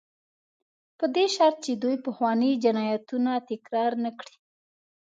[0.97, 4.35] په دې شرط چې دوی پخواني جنایتونه تکرار نه کړي.